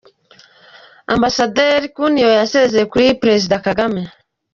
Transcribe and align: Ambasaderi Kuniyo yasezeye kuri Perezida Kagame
Ambasaderi 1.13 1.87
Kuniyo 1.95 2.29
yasezeye 2.39 2.85
kuri 2.91 3.17
Perezida 3.21 3.55
Kagame 3.65 4.01